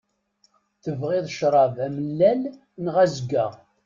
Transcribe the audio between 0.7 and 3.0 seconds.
Tebɣiḍ crab amellal neɣ